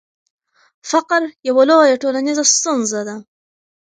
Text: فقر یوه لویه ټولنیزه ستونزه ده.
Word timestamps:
فقر 0.89 1.21
یوه 1.49 1.63
لویه 1.69 1.95
ټولنیزه 2.03 2.43
ستونزه 2.53 3.01
ده. 3.07 3.15